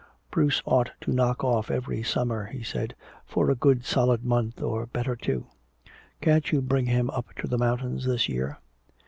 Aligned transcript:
"Bruce 0.31 0.63
ought 0.65 0.89
to 1.01 1.13
knock 1.13 1.43
off 1.43 1.69
every 1.69 2.01
summer," 2.01 2.45
he 2.47 2.63
said, 2.63 2.95
"for 3.23 3.51
a 3.51 3.55
good 3.55 3.85
solid 3.85 4.25
month, 4.25 4.59
or 4.59 4.87
better 4.87 5.15
two. 5.15 5.45
Can't 6.21 6.51
you 6.51 6.59
bring 6.59 6.87
him 6.87 7.11
up 7.11 7.27
to 7.35 7.47
the 7.47 7.59
mountains 7.59 8.05
this 8.05 8.27
year?" 8.27 8.57